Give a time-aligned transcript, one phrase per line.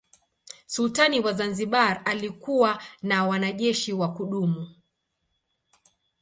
[0.65, 4.75] Sultani wa Zanzibar alikuwa na wanajeshi wa kudumu.